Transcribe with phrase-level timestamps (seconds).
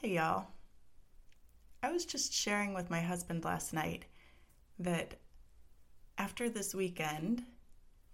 [0.00, 0.46] Hey, y'all.
[1.82, 4.04] I was just sharing with my husband last night
[4.78, 5.18] that
[6.16, 7.42] after this weekend,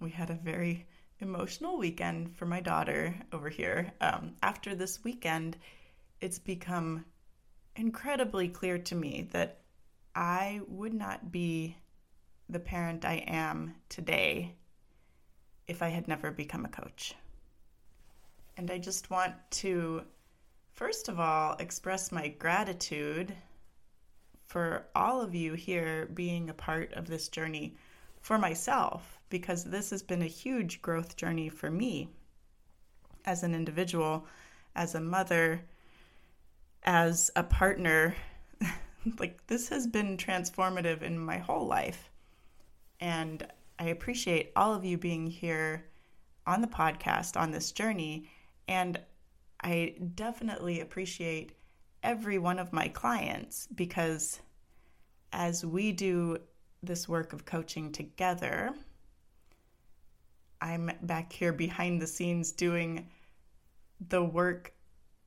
[0.00, 0.86] we had a very
[1.20, 3.92] emotional weekend for my daughter over here.
[4.00, 5.58] Um, after this weekend,
[6.22, 7.04] it's become
[7.76, 9.60] incredibly clear to me that
[10.14, 11.76] I would not be
[12.48, 14.54] the parent I am today
[15.68, 17.14] if I had never become a coach.
[18.56, 20.04] And I just want to,
[20.74, 23.34] first of all, express my gratitude
[24.44, 27.76] for all of you here being a part of this journey
[28.20, 32.08] for myself, because this has been a huge growth journey for me
[33.24, 34.26] as an individual,
[34.74, 35.62] as a mother,
[36.82, 38.14] as a partner.
[39.18, 42.10] like, this has been transformative in my whole life.
[43.00, 43.46] And
[43.78, 45.84] I appreciate all of you being here
[46.46, 48.28] on the podcast on this journey.
[48.68, 49.00] And
[49.64, 51.52] I definitely appreciate
[52.02, 54.40] every one of my clients because
[55.32, 56.36] as we do
[56.82, 58.74] this work of coaching together,
[60.60, 63.08] I'm back here behind the scenes doing
[64.08, 64.74] the work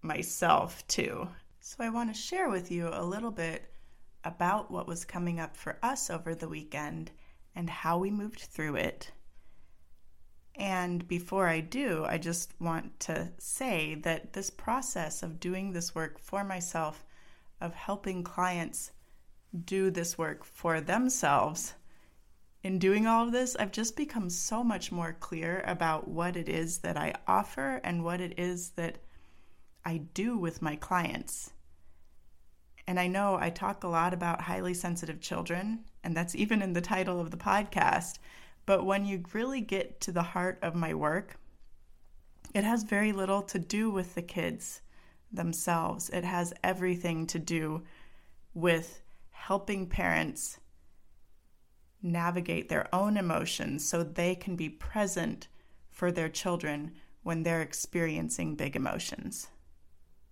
[0.04, 1.28] myself too.
[1.60, 3.74] So I want to share with you a little bit
[4.24, 7.10] about what was coming up for us over the weekend
[7.56, 9.12] and how we moved through it.
[10.58, 15.94] And before I do, I just want to say that this process of doing this
[15.94, 17.06] work for myself,
[17.62, 18.92] of helping clients
[19.66, 21.76] do this work for themselves,
[22.64, 26.50] in doing all of this, I've just become so much more clear about what it
[26.50, 28.98] is that I offer and what it is that
[29.86, 31.52] I do with my clients.
[32.88, 36.74] And I know I talk a lot about highly sensitive children, and that's even in
[36.74, 38.18] the title of the podcast.
[38.68, 41.38] But when you really get to the heart of my work,
[42.54, 44.82] it has very little to do with the kids
[45.32, 46.10] themselves.
[46.10, 47.84] It has everything to do
[48.54, 49.02] with
[49.32, 50.60] helping parents
[52.04, 55.48] navigate their own emotions so they can be present
[55.90, 56.92] for their children
[57.24, 59.48] when they're experiencing big emotions.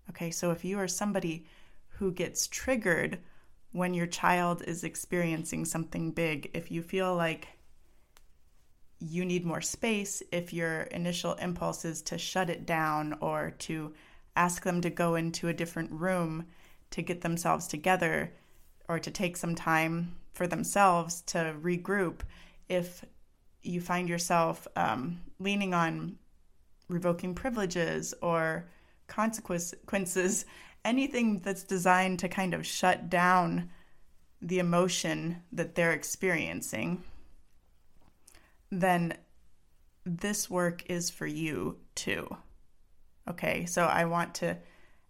[0.09, 1.45] Okay, so if you are somebody
[1.87, 3.17] who gets triggered
[3.71, 7.47] when your child is experiencing something big, if you feel like
[9.07, 13.93] you need more space, if your initial impulse is to shut it down or to
[14.35, 16.45] ask them to go into a different room
[16.91, 18.33] to get themselves together
[18.87, 22.21] or to take some time for themselves to regroup.
[22.69, 23.03] If
[23.63, 26.17] you find yourself um, leaning on
[26.87, 28.67] revoking privileges or
[29.07, 30.45] consequences,
[30.83, 33.69] anything that's designed to kind of shut down
[34.41, 37.03] the emotion that they're experiencing,
[38.71, 39.17] then
[40.05, 42.27] this work is for you too.
[43.27, 44.57] Okay, so I want to,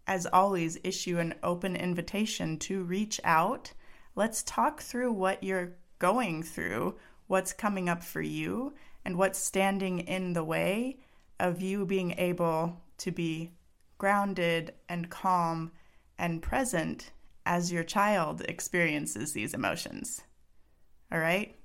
[0.07, 3.73] as always, issue an open invitation to reach out
[4.15, 6.95] let's talk through what you're going through,
[7.27, 8.73] what's coming up for you,
[9.03, 10.97] and what's standing in the way
[11.39, 13.51] of you being able to be
[13.97, 15.71] grounded and calm
[16.17, 17.11] and present
[17.45, 20.21] as your child experiences these emotions.
[21.11, 21.55] All right?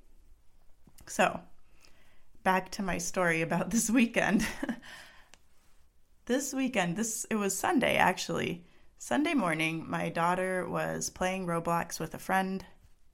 [1.06, 1.40] So,
[2.42, 4.46] back to my story about this weekend.
[6.26, 8.64] this weekend, this it was Sunday actually.
[8.98, 12.64] Sunday morning, my daughter was playing Roblox with a friend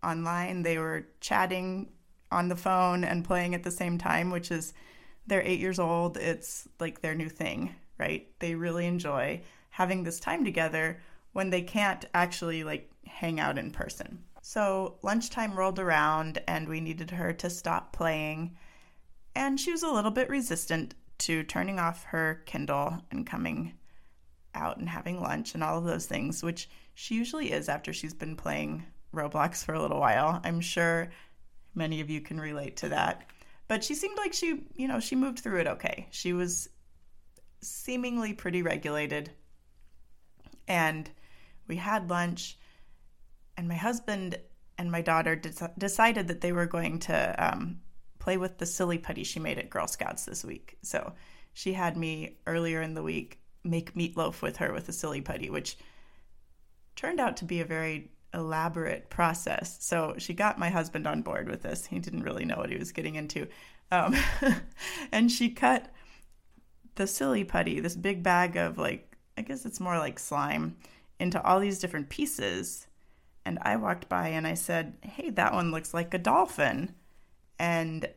[0.03, 0.63] online.
[0.63, 1.91] They were chatting
[2.31, 4.75] on the phone and playing at the same time, which is
[5.27, 6.17] they're eight years old.
[6.17, 8.29] It's like their new thing, right?
[8.41, 11.01] They really enjoy having this time together
[11.33, 14.25] when they can't actually like hang out in person.
[14.43, 18.57] So lunchtime rolled around and we needed her to stop playing.
[19.37, 23.75] And she was a little bit resistant to turning off her Kindle and coming
[24.55, 28.15] out and having lunch and all of those things, which she usually is after she's
[28.15, 28.83] been playing
[29.15, 30.41] Roblox for a little while.
[30.43, 31.11] I'm sure
[31.75, 33.27] many of you can relate to that.
[33.69, 36.07] But she seemed like she, you know, she moved through it okay.
[36.13, 36.71] She was
[37.61, 39.31] seemingly pretty regulated.
[40.67, 41.11] And
[41.69, 42.59] we had lunch,
[43.59, 44.39] and my husband
[44.79, 47.81] and my daughter de- decided that they were going to um,
[48.27, 50.77] play with the silly putty she made at Girl Scouts this week.
[50.83, 51.13] So
[51.53, 55.49] she had me earlier in the week make meatloaf with her with a silly putty,
[55.49, 55.79] which
[56.97, 59.77] turned out to be a very elaborate process.
[59.79, 61.87] So she got my husband on board with this.
[61.87, 63.47] He didn't really know what he was getting into.
[63.93, 64.17] Um,
[65.13, 65.95] and she cut
[66.97, 70.77] the silly putty, this big bag of like, I guess it's more like slime,
[71.21, 72.89] into all these different pieces.
[73.45, 76.93] And I walked by and I said, Hey, that one looks like a dolphin.
[77.59, 78.09] And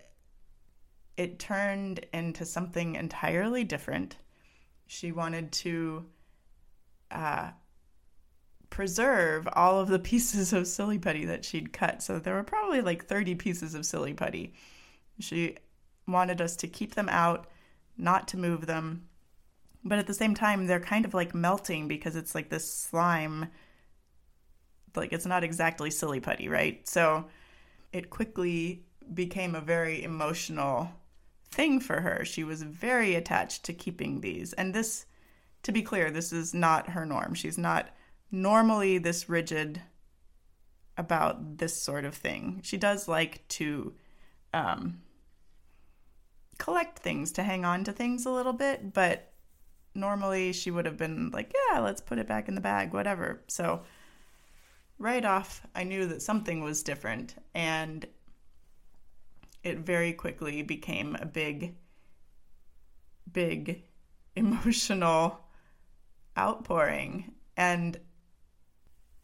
[1.18, 4.18] it turned into something entirely different.
[4.88, 6.06] She wanted to
[7.12, 7.50] uh,
[8.70, 12.02] preserve all of the pieces of silly putty that she'd cut.
[12.02, 14.54] So there were probably like 30 pieces of silly putty.
[15.20, 15.58] She
[16.08, 17.48] wanted us to keep them out,
[17.98, 19.04] not to move them.
[19.84, 23.48] But at the same time, they're kind of like melting because it's like this slime.
[24.96, 26.88] Like it's not exactly silly putty, right?
[26.88, 27.26] So
[27.94, 30.92] it quickly became a very emotional
[31.52, 32.24] thing for her.
[32.26, 34.54] She was very attached to keeping these.
[34.54, 35.06] And this,
[35.64, 37.34] to be clear, this is not her norm.
[37.34, 37.90] She's not
[38.32, 39.82] normally this rigid
[40.98, 42.60] about this sort of thing.
[42.64, 43.94] She does like to
[44.54, 45.02] um,
[46.58, 49.32] collect things, to hang on to things a little bit, but
[49.96, 53.42] normally she would have been like, yeah, let's put it back in the bag, whatever.
[53.48, 53.82] So,
[55.00, 58.06] right off, I knew that something was different, and
[59.64, 61.76] it very quickly became a big,
[63.32, 63.84] big
[64.36, 65.40] emotional
[66.38, 67.34] outpouring.
[67.58, 68.00] And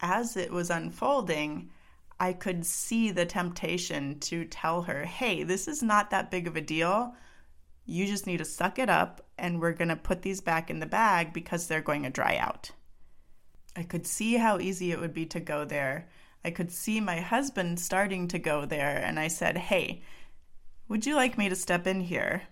[0.00, 1.70] as it was unfolding,
[2.18, 6.56] I could see the temptation to tell her, hey, this is not that big of
[6.56, 7.14] a deal.
[7.84, 10.80] You just need to suck it up, and we're going to put these back in
[10.80, 12.70] the bag because they're going to dry out.
[13.76, 16.08] I could see how easy it would be to go there.
[16.44, 20.02] I could see my husband starting to go there, and I said, hey,
[20.88, 22.42] would you like me to step in here?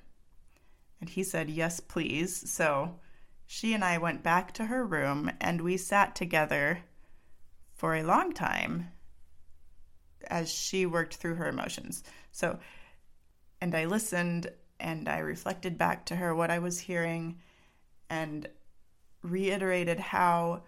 [1.00, 2.50] And he said, yes, please.
[2.50, 2.98] So
[3.46, 6.80] she and I went back to her room, and we sat together
[7.74, 8.88] for a long time
[10.28, 12.02] as she worked through her emotions.
[12.32, 12.58] So,
[13.60, 17.38] and I listened and I reflected back to her what I was hearing
[18.10, 18.48] and
[19.22, 20.62] reiterated how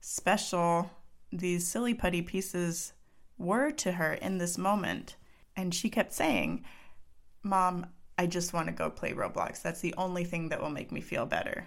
[0.00, 0.90] special
[1.32, 2.92] these silly putty pieces
[3.38, 5.16] were to her in this moment.
[5.56, 6.64] And she kept saying,
[7.46, 7.86] Mom,
[8.18, 9.62] I just want to go play Roblox.
[9.62, 11.66] That's the only thing that will make me feel better.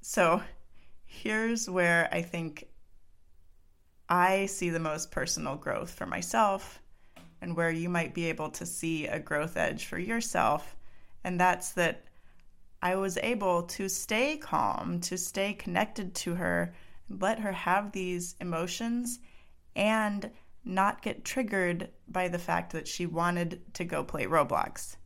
[0.00, 0.40] So
[1.04, 2.66] here's where I think
[4.08, 6.80] I see the most personal growth for myself
[7.42, 10.74] and where you might be able to see a growth edge for yourself.
[11.22, 12.04] And that's that
[12.80, 16.72] I was able to stay calm, to stay connected to her,
[17.10, 19.18] let her have these emotions,
[19.74, 20.30] and
[20.66, 24.96] not get triggered by the fact that she wanted to go play Roblox.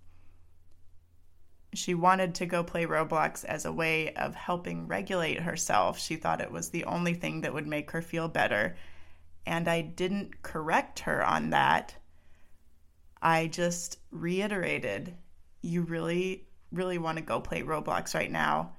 [1.75, 6.01] She wanted to go play Roblox as a way of helping regulate herself.
[6.01, 8.75] She thought it was the only thing that would make her feel better
[9.47, 11.95] and I didn't correct her on that.
[13.23, 15.15] I just reiterated,
[15.61, 18.77] you really, really want to go play Roblox right now,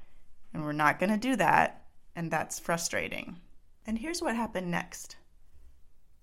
[0.54, 1.86] and we're not going to do that,
[2.16, 3.38] and that's frustrating.
[3.86, 5.16] And here's what happened next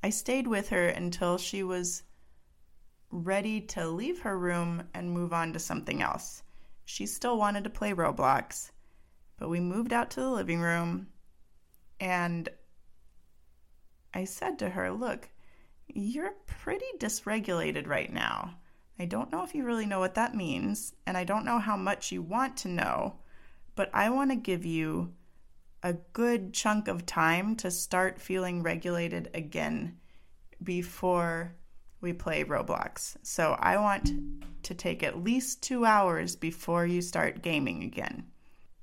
[0.03, 2.05] I stayed with her until she was
[3.11, 6.43] ready to leave her room and move on to something else.
[6.85, 8.71] She still wanted to play Roblox,
[9.39, 11.09] but we moved out to the living room
[12.01, 12.49] and
[14.15, 15.29] I said to her, Look,
[15.87, 18.55] you're pretty dysregulated right now.
[18.99, 21.77] I don't know if you really know what that means, and I don't know how
[21.77, 23.17] much you want to know,
[23.77, 25.15] but I want to give you
[25.83, 29.97] a good chunk of time to start feeling regulated again
[30.63, 31.55] before
[32.01, 33.17] we play Roblox.
[33.23, 34.11] So I want
[34.65, 38.27] to take at least two hours before you start gaming again.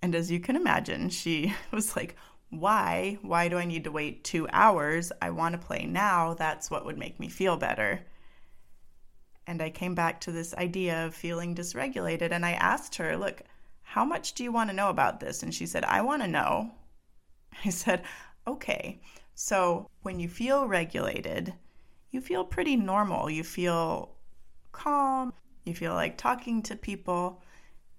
[0.02, 2.16] And as you can imagine, she was like,
[2.50, 3.18] why?
[3.22, 5.12] Why do I need to wait two hours?
[5.22, 6.34] I want to play now.
[6.34, 8.06] That's what would make me feel better.
[9.48, 12.32] And I came back to this idea of feeling dysregulated.
[12.32, 13.42] And I asked her, Look,
[13.82, 15.44] how much do you want to know about this?
[15.44, 16.72] And she said, I want to know.
[17.64, 18.04] I said,
[18.48, 19.00] Okay.
[19.34, 21.54] So when you feel regulated,
[22.12, 23.30] you feel pretty normal.
[23.30, 24.16] You feel
[24.72, 25.34] calm.
[25.66, 27.42] You feel like talking to people.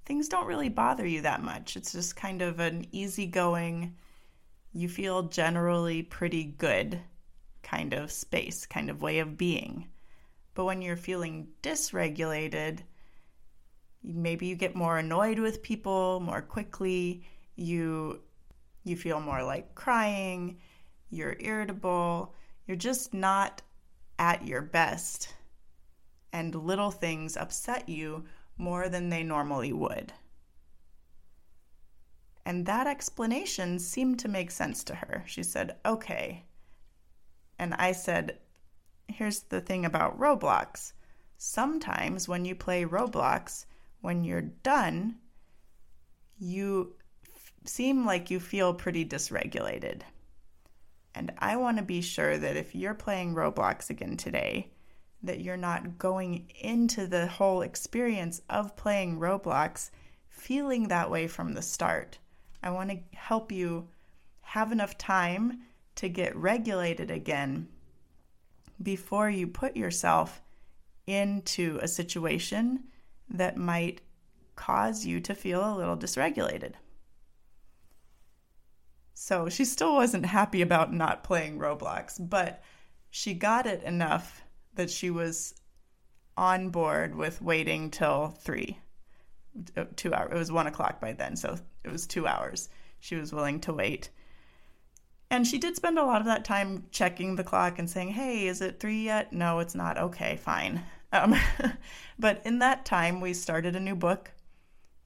[0.04, 1.76] Things don't really bother you that much.
[1.76, 3.96] It's just kind of an easygoing,
[4.72, 7.00] you feel generally pretty good
[7.62, 9.88] kind of space, kind of way of being.
[10.54, 12.80] But when you're feeling dysregulated,
[14.04, 17.24] maybe you get more annoyed with people more quickly,
[17.56, 18.20] you
[18.86, 20.58] you feel more like crying,
[21.10, 22.34] you're irritable,
[22.66, 23.62] you're just not
[24.18, 25.34] at your best.
[26.32, 28.24] And little things upset you
[28.56, 30.12] more than they normally would.
[32.44, 35.24] And that explanation seemed to make sense to her.
[35.26, 36.44] She said, Okay.
[37.58, 38.38] And I said,
[39.08, 40.92] Here's the thing about Roblox.
[41.38, 43.66] Sometimes when you play Roblox,
[44.00, 45.16] when you're done,
[46.38, 46.94] you
[47.68, 50.02] seem like you feel pretty dysregulated.
[51.14, 54.70] And I want to be sure that if you're playing Roblox again today,
[55.22, 59.90] that you're not going into the whole experience of playing Roblox
[60.28, 62.18] feeling that way from the start.
[62.62, 63.88] I want to help you
[64.42, 65.60] have enough time
[65.96, 67.68] to get regulated again
[68.82, 70.42] before you put yourself
[71.06, 72.84] into a situation
[73.30, 74.02] that might
[74.54, 76.72] cause you to feel a little dysregulated.
[79.18, 82.62] So she still wasn't happy about not playing Roblox, but
[83.08, 84.44] she got it enough
[84.74, 85.54] that she was
[86.36, 88.78] on board with waiting till three,
[89.74, 90.32] uh, two hours.
[90.32, 92.68] It was one o'clock by then, so it was two hours.
[93.00, 94.10] She was willing to wait.
[95.30, 98.46] And she did spend a lot of that time checking the clock and saying, hey,
[98.46, 99.32] is it three yet?
[99.32, 99.96] No, it's not.
[99.96, 100.82] Okay, fine.
[101.10, 101.34] Um,
[102.18, 104.30] but in that time, we started a new book.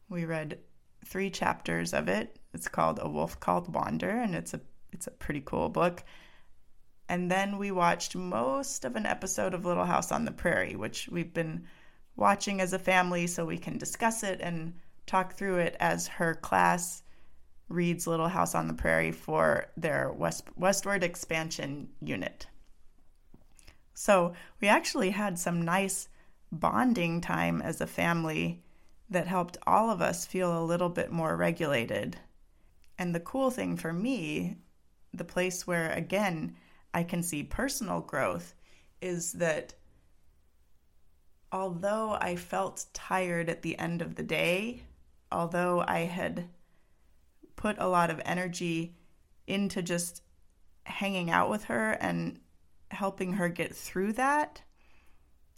[0.09, 0.59] We read
[1.05, 2.37] three chapters of it.
[2.53, 4.61] It's called A Wolf Called Wander, and it's a
[4.93, 6.03] it's a pretty cool book.
[7.09, 11.09] And then we watched most of an episode of Little House on the Prairie, which
[11.09, 11.67] we've been
[12.17, 14.75] watching as a family so we can discuss it and
[15.07, 17.03] talk through it as her class
[17.69, 22.47] reads Little House on the Prairie for their West, Westward Expansion unit.
[23.95, 26.09] So we actually had some nice
[26.53, 28.63] bonding time as a family
[29.11, 32.17] that helped all of us feel a little bit more regulated.
[32.99, 34.57] And the cool thing for me,
[35.13, 36.57] the place where, again,
[36.95, 38.55] I can see personal growth
[39.01, 39.75] is that
[41.53, 44.85] although I felt tired at the end of the day,
[45.33, 46.49] although I had
[47.57, 48.95] put a lot of energy
[49.47, 50.23] into just
[50.85, 52.39] hanging out with her and
[52.91, 54.63] helping her get through that,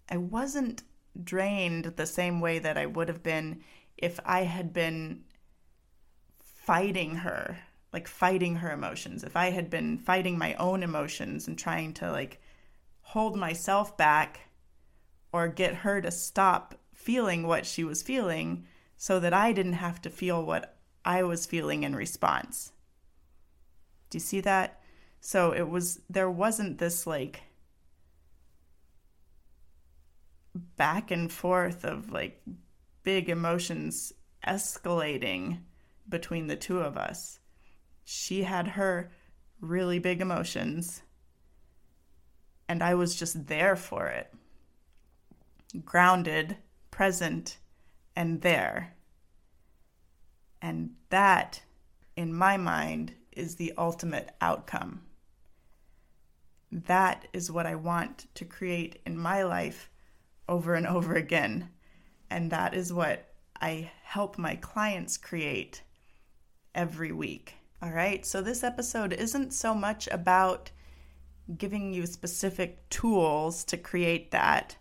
[0.08, 0.82] I wasn't
[1.22, 3.62] drained the same way that I would have been
[3.96, 5.24] if I had been
[6.40, 7.58] fighting her
[7.92, 12.10] like fighting her emotions, if I had been fighting my own emotions and trying to
[12.10, 12.40] like
[13.02, 14.40] hold myself back
[15.32, 18.66] or get her to stop feeling what she was feeling
[18.96, 22.72] so that I didn't have to feel what I was feeling in response.
[24.08, 24.80] Do you see that?
[25.20, 27.42] So it was, there wasn't this like
[30.54, 32.42] back and forth of like
[33.02, 34.12] big emotions
[34.46, 35.60] escalating
[36.08, 37.38] between the two of us
[38.04, 39.10] she had her
[39.60, 41.02] really big emotions,
[42.68, 44.32] and I was just there for it.
[45.84, 46.56] Grounded,
[46.90, 47.58] present,
[48.14, 48.94] and there.
[50.60, 51.62] And that,
[52.16, 55.02] in my mind, is the ultimate outcome.
[56.70, 59.90] That is what I want to create in my life
[60.48, 61.70] over and over again.
[62.30, 63.28] And that is what
[63.60, 65.82] I help my clients create
[66.74, 67.54] every week.
[67.82, 70.70] All right, so this episode isn't so much about
[71.58, 74.76] giving you specific tools to create that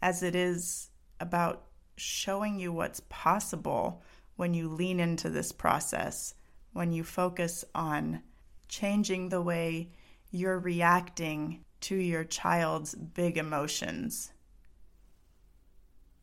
[0.00, 4.02] as it is about showing you what's possible
[4.36, 6.34] when you lean into this process,
[6.72, 8.22] when you focus on
[8.68, 9.90] changing the way
[10.30, 14.32] you're reacting to your child's big emotions.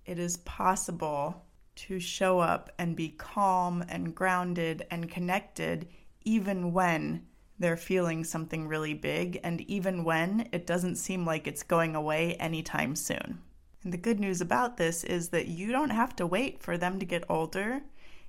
[0.05, 1.45] It is possible
[1.75, 5.87] to show up and be calm and grounded and connected
[6.23, 7.25] even when
[7.59, 12.33] they're feeling something really big, and even when it doesn't seem like it's going away
[12.35, 13.39] anytime soon.
[13.83, 16.99] And the good news about this is that you don't have to wait for them
[16.99, 17.81] to get older.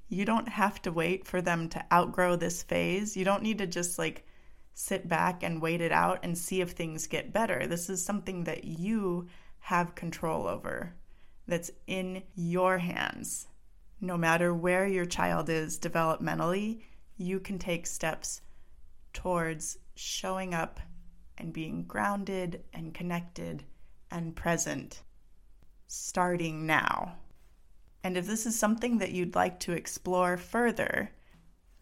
[0.09, 3.16] You don't have to wait for them to outgrow this phase.
[3.16, 4.26] You don't need to just like
[4.75, 7.66] sit back and wait it out and see if things get better.
[7.66, 9.28] This is something that you
[9.61, 10.95] have control over,
[11.46, 13.46] that's in your hands.
[14.00, 16.82] No matter where your child is developmentally,
[17.16, 18.40] you can take steps
[19.12, 20.80] towards showing up
[21.38, 23.64] and being grounded and connected
[24.10, 25.02] and present
[25.86, 27.16] starting now.
[28.02, 31.10] And if this is something that you'd like to explore further,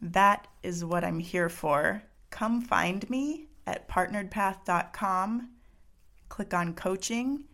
[0.00, 2.02] that is what I'm here for.
[2.30, 5.50] Come find me at partneredpath.com,
[6.28, 7.44] click on coaching,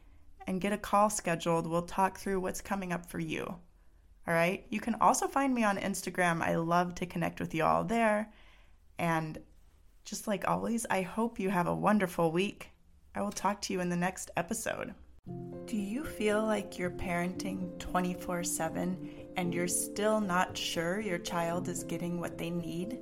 [0.48, 1.66] and get a call scheduled.
[1.66, 3.44] We'll talk through what's coming up for you.
[3.46, 4.64] All right.
[4.70, 6.40] You can also find me on Instagram.
[6.40, 8.32] I love to connect with you all there.
[8.98, 9.38] And
[10.06, 12.70] just like always, I hope you have a wonderful week.
[13.14, 14.94] I will talk to you in the next episode.
[15.66, 21.68] Do you feel like you're parenting 24 7 and you're still not sure your child
[21.68, 23.00] is getting what they need?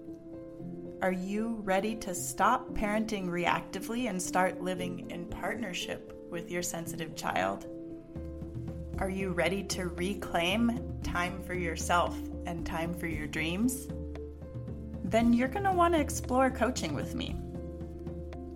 [1.01, 7.15] Are you ready to stop parenting reactively and start living in partnership with your sensitive
[7.17, 7.67] child?
[8.99, 12.17] Are you ready to reclaim time for yourself
[12.47, 13.89] and time for your dreams?
[15.05, 17.37] Then you're going to want to explore coaching with me.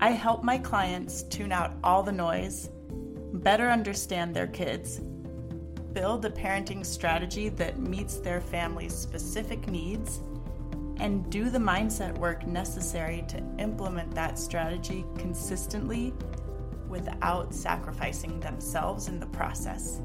[0.01, 2.71] I help my clients tune out all the noise,
[3.35, 5.01] better understand their kids,
[5.93, 10.21] build a parenting strategy that meets their family's specific needs,
[10.97, 16.15] and do the mindset work necessary to implement that strategy consistently
[16.91, 20.03] without sacrificing themselves in the process.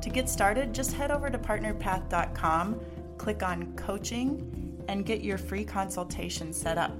[0.00, 2.80] To get started, just head over to partneredpath.com,
[3.18, 6.96] click on coaching, and get your free consultation set up.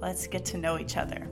[0.00, 1.28] Let's get to know each other.